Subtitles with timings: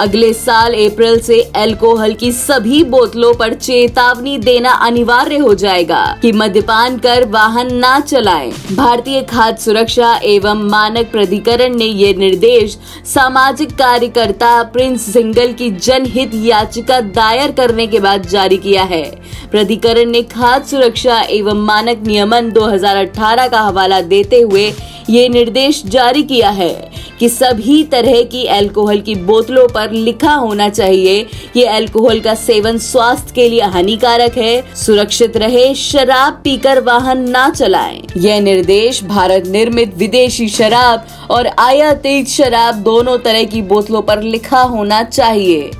[0.00, 6.30] अगले साल अप्रैल से अल्कोहल की सभी बोतलों पर चेतावनी देना अनिवार्य हो जाएगा कि
[6.32, 13.72] मद्यपान कर वाहन न चलाएँ। भारतीय खाद्य सुरक्षा एवं मानक प्राधिकरण ने ये निर्देश सामाजिक
[13.72, 19.04] कार्यकर्ता प्रिंस सिंगल की जनहित याचिका दायर करने के बाद जारी किया है
[19.50, 24.72] प्राधिकरण ने खाद्य सुरक्षा एवं मानक नियमन 2018 का हवाला देते हुए
[25.10, 26.89] ये निर्देश जारी किया है
[27.20, 32.78] कि सभी तरह की अल्कोहल की बोतलों पर लिखा होना चाहिए। कि अल्कोहल का सेवन
[32.78, 39.46] स्वास्थ्य के लिए हानिकारक है। सुरक्षित रहे, शराब पीकर वाहन ना चलाएँ। यह निर्देश भारत
[39.46, 45.70] निर्मित विदेशी शराब और आयातित शराब दोनों तरह की बोतलों पर लिखा होना चाहिए।